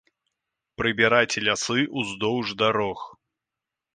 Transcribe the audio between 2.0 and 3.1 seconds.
уздоўж дарог.